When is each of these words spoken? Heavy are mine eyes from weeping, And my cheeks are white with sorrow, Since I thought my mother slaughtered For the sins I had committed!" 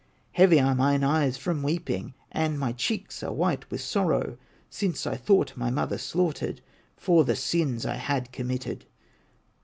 Heavy 0.31 0.59
are 0.59 0.73
mine 0.73 1.03
eyes 1.03 1.37
from 1.37 1.61
weeping, 1.61 2.15
And 2.31 2.57
my 2.59 2.71
cheeks 2.71 3.21
are 3.21 3.31
white 3.31 3.69
with 3.69 3.81
sorrow, 3.81 4.39
Since 4.67 5.05
I 5.05 5.15
thought 5.15 5.55
my 5.55 5.69
mother 5.69 5.99
slaughtered 5.99 6.59
For 6.97 7.23
the 7.23 7.35
sins 7.35 7.85
I 7.85 7.97
had 7.97 8.31
committed!" 8.31 8.85